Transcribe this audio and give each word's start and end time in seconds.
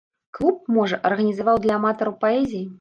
Клуб, 0.37 0.57
можа, 0.77 0.99
арганізаваў 1.11 1.63
для 1.69 1.79
аматараў 1.79 2.19
паэзіі. 2.27 2.67